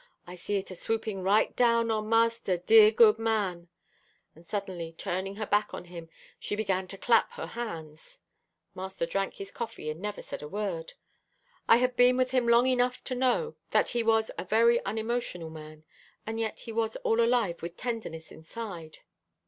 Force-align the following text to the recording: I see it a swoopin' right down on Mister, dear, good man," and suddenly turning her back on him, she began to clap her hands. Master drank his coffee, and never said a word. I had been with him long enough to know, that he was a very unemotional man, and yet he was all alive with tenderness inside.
I 0.25 0.33
see 0.33 0.55
it 0.55 0.71
a 0.71 0.73
swoopin' 0.73 1.21
right 1.21 1.55
down 1.55 1.91
on 1.91 2.09
Mister, 2.09 2.57
dear, 2.57 2.89
good 2.89 3.19
man," 3.19 3.67
and 4.33 4.43
suddenly 4.43 4.91
turning 4.93 5.35
her 5.35 5.45
back 5.45 5.75
on 5.75 5.85
him, 5.85 6.09
she 6.39 6.55
began 6.55 6.87
to 6.87 6.97
clap 6.97 7.33
her 7.33 7.45
hands. 7.45 8.17
Master 8.73 9.05
drank 9.05 9.35
his 9.35 9.51
coffee, 9.51 9.91
and 9.91 10.01
never 10.01 10.23
said 10.23 10.41
a 10.41 10.47
word. 10.47 10.93
I 11.67 11.77
had 11.77 11.95
been 11.95 12.17
with 12.17 12.31
him 12.31 12.47
long 12.47 12.65
enough 12.65 13.03
to 13.03 13.13
know, 13.13 13.57
that 13.69 13.89
he 13.89 14.01
was 14.01 14.31
a 14.39 14.43
very 14.43 14.83
unemotional 14.85 15.51
man, 15.51 15.83
and 16.25 16.39
yet 16.39 16.61
he 16.61 16.71
was 16.71 16.95
all 17.03 17.21
alive 17.23 17.61
with 17.61 17.77
tenderness 17.77 18.31
inside. 18.31 18.97